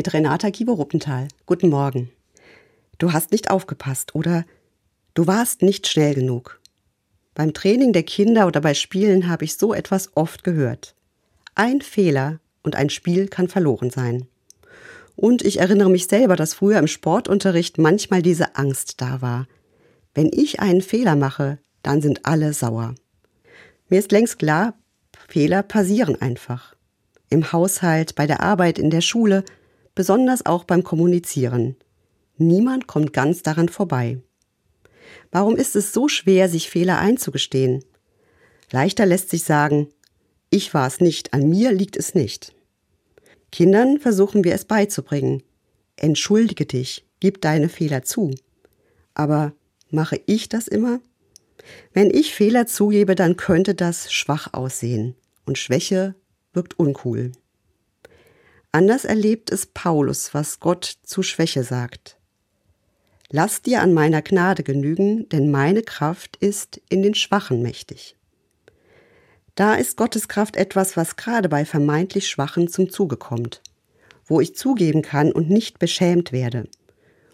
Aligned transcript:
mit 0.00 0.14
Renata 0.14 0.50
Kieber-Ruppenthal. 0.50 1.28
Guten 1.44 1.68
Morgen. 1.68 2.10
Du 2.96 3.12
hast 3.12 3.32
nicht 3.32 3.50
aufgepasst 3.50 4.14
oder 4.14 4.46
du 5.12 5.26
warst 5.26 5.60
nicht 5.60 5.88
schnell 5.88 6.14
genug. 6.14 6.58
Beim 7.34 7.52
Training 7.52 7.92
der 7.92 8.04
Kinder 8.04 8.46
oder 8.46 8.62
bei 8.62 8.72
Spielen 8.72 9.28
habe 9.28 9.44
ich 9.44 9.58
so 9.58 9.74
etwas 9.74 10.16
oft 10.16 10.42
gehört. 10.42 10.94
Ein 11.54 11.82
Fehler 11.82 12.40
und 12.62 12.76
ein 12.76 12.88
Spiel 12.88 13.28
kann 13.28 13.48
verloren 13.48 13.90
sein. 13.90 14.26
Und 15.16 15.42
ich 15.42 15.60
erinnere 15.60 15.90
mich 15.90 16.06
selber, 16.06 16.34
dass 16.34 16.54
früher 16.54 16.78
im 16.78 16.86
Sportunterricht 16.86 17.76
manchmal 17.76 18.22
diese 18.22 18.56
Angst 18.56 19.02
da 19.02 19.20
war. 19.20 19.48
Wenn 20.14 20.30
ich 20.32 20.60
einen 20.60 20.80
Fehler 20.80 21.14
mache, 21.14 21.58
dann 21.82 22.00
sind 22.00 22.24
alle 22.24 22.54
sauer. 22.54 22.94
Mir 23.90 23.98
ist 23.98 24.12
längst 24.12 24.38
klar, 24.38 24.72
Fehler 25.28 25.62
passieren 25.62 26.18
einfach. 26.22 26.74
Im 27.28 27.52
Haushalt, 27.52 28.14
bei 28.14 28.26
der 28.26 28.40
Arbeit, 28.40 28.78
in 28.78 28.88
der 28.88 29.02
Schule, 29.02 29.44
besonders 29.94 30.46
auch 30.46 30.64
beim 30.64 30.82
Kommunizieren. 30.82 31.76
Niemand 32.36 32.86
kommt 32.86 33.12
ganz 33.12 33.42
daran 33.42 33.68
vorbei. 33.68 34.18
Warum 35.30 35.56
ist 35.56 35.76
es 35.76 35.92
so 35.92 36.08
schwer, 36.08 36.48
sich 36.48 36.70
Fehler 36.70 36.98
einzugestehen? 36.98 37.84
Leichter 38.70 39.06
lässt 39.06 39.30
sich 39.30 39.44
sagen, 39.44 39.88
ich 40.50 40.74
war 40.74 40.86
es 40.86 41.00
nicht, 41.00 41.34
an 41.34 41.48
mir 41.48 41.72
liegt 41.72 41.96
es 41.96 42.14
nicht. 42.14 42.54
Kindern 43.52 43.98
versuchen 43.98 44.44
wir 44.44 44.54
es 44.54 44.64
beizubringen. 44.64 45.42
Entschuldige 45.96 46.66
dich, 46.66 47.04
gib 47.20 47.40
deine 47.40 47.68
Fehler 47.68 48.02
zu. 48.02 48.32
Aber 49.14 49.52
mache 49.90 50.20
ich 50.26 50.48
das 50.48 50.66
immer? 50.66 51.00
Wenn 51.92 52.10
ich 52.10 52.34
Fehler 52.34 52.66
zugebe, 52.66 53.14
dann 53.14 53.36
könnte 53.36 53.74
das 53.74 54.12
schwach 54.12 54.52
aussehen 54.54 55.14
und 55.46 55.58
Schwäche 55.58 56.14
wirkt 56.52 56.78
uncool. 56.78 57.32
Anders 58.72 59.04
erlebt 59.04 59.50
es 59.50 59.66
Paulus, 59.66 60.32
was 60.32 60.60
Gott 60.60 60.98
zu 61.02 61.22
Schwäche 61.22 61.64
sagt. 61.64 62.18
Lass 63.28 63.62
dir 63.62 63.82
an 63.82 63.92
meiner 63.92 64.22
Gnade 64.22 64.62
genügen, 64.62 65.28
denn 65.28 65.50
meine 65.50 65.82
Kraft 65.82 66.36
ist 66.36 66.80
in 66.88 67.02
den 67.02 67.14
Schwachen 67.14 67.62
mächtig. 67.62 68.16
Da 69.56 69.74
ist 69.74 69.96
Gottes 69.96 70.28
Kraft 70.28 70.56
etwas, 70.56 70.96
was 70.96 71.16
gerade 71.16 71.48
bei 71.48 71.64
vermeintlich 71.64 72.28
Schwachen 72.28 72.68
zum 72.68 72.90
Zuge 72.90 73.16
kommt, 73.16 73.60
wo 74.24 74.40
ich 74.40 74.56
zugeben 74.56 75.02
kann 75.02 75.32
und 75.32 75.50
nicht 75.50 75.78
beschämt 75.80 76.32
werde, 76.32 76.68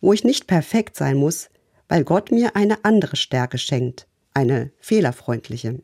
wo 0.00 0.12
ich 0.12 0.24
nicht 0.24 0.46
perfekt 0.46 0.96
sein 0.96 1.16
muss, 1.16 1.50
weil 1.88 2.04
Gott 2.04 2.30
mir 2.30 2.56
eine 2.56 2.84
andere 2.84 3.16
Stärke 3.16 3.58
schenkt, 3.58 4.06
eine 4.34 4.72
fehlerfreundliche. 4.80 5.80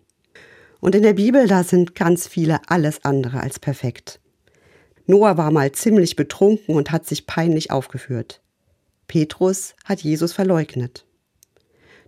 Und 0.80 0.94
in 0.94 1.02
der 1.02 1.14
Bibel, 1.14 1.46
da 1.46 1.64
sind 1.64 1.94
ganz 1.94 2.26
viele 2.26 2.60
alles 2.68 3.04
andere 3.04 3.40
als 3.40 3.58
perfekt. 3.58 4.20
Noah 5.06 5.36
war 5.36 5.50
mal 5.50 5.72
ziemlich 5.72 6.16
betrunken 6.16 6.74
und 6.74 6.90
hat 6.90 7.06
sich 7.06 7.26
peinlich 7.26 7.70
aufgeführt. 7.70 8.40
Petrus 9.06 9.74
hat 9.84 10.00
Jesus 10.00 10.32
verleugnet. 10.32 11.04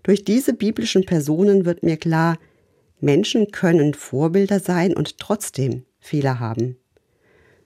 Durch 0.03 0.25
diese 0.25 0.53
biblischen 0.53 1.05
Personen 1.05 1.65
wird 1.65 1.83
mir 1.83 1.97
klar, 1.97 2.39
Menschen 3.01 3.51
können 3.51 3.93
Vorbilder 3.93 4.61
sein 4.61 4.97
und 4.97 5.19
trotzdem 5.19 5.85
Fehler 6.01 6.41
haben. 6.41 6.77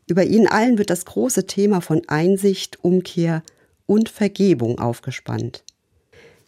Über 0.06 0.24
ihnen 0.24 0.48
allen 0.48 0.78
wird 0.78 0.90
das 0.90 1.04
große 1.04 1.46
Thema 1.46 1.80
von 1.80 2.02
Einsicht, 2.08 2.82
Umkehr 2.82 3.42
und 3.86 4.08
Vergebung 4.08 4.80
aufgespannt. 4.80 5.62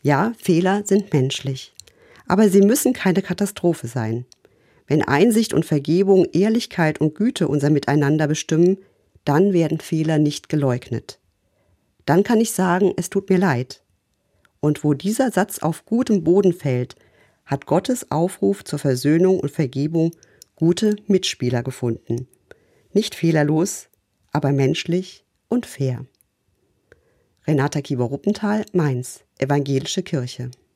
Ja, 0.03 0.33
Fehler 0.38 0.83
sind 0.84 1.12
menschlich, 1.12 1.72
aber 2.27 2.48
sie 2.48 2.62
müssen 2.62 2.92
keine 2.92 3.22
Katastrophe 3.22 3.86
sein. 3.86 4.27
Wenn 4.92 5.00
Einsicht 5.00 5.54
und 5.54 5.64
Vergebung, 5.64 6.26
Ehrlichkeit 6.34 7.00
und 7.00 7.14
Güte 7.14 7.48
unser 7.48 7.70
Miteinander 7.70 8.26
bestimmen, 8.26 8.76
dann 9.24 9.54
werden 9.54 9.80
Fehler 9.80 10.18
nicht 10.18 10.50
geleugnet. 10.50 11.18
Dann 12.04 12.24
kann 12.24 12.42
ich 12.42 12.52
sagen, 12.52 12.92
es 12.98 13.08
tut 13.08 13.30
mir 13.30 13.38
leid. 13.38 13.82
Und 14.60 14.84
wo 14.84 14.92
dieser 14.92 15.30
Satz 15.30 15.60
auf 15.60 15.86
gutem 15.86 16.24
Boden 16.24 16.52
fällt, 16.52 16.96
hat 17.46 17.64
Gottes 17.64 18.10
Aufruf 18.10 18.64
zur 18.64 18.78
Versöhnung 18.78 19.41
und 19.41 19.50
Vergebung 19.50 20.10
gute 20.56 20.97
Mitspieler 21.06 21.62
gefunden. 21.62 22.28
Nicht 22.92 23.14
fehlerlos, 23.14 23.88
aber 24.31 24.52
menschlich 24.52 25.25
und 25.48 25.64
fair. 25.64 26.04
Renata 27.47 27.81
Kieber-Ruppenthal, 27.81 28.66
Mainz, 28.75 29.25
Evangelische 29.38 30.02
Kirche. 30.02 30.50